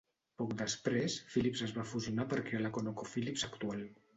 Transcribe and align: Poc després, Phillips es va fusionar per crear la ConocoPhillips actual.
Poc 0.41 0.53
després, 0.61 1.17
Phillips 1.35 1.63
es 1.67 1.75
va 1.77 1.85
fusionar 1.91 2.27
per 2.33 2.41
crear 2.49 2.65
la 2.67 2.73
ConocoPhillips 2.79 3.49
actual. 3.53 3.89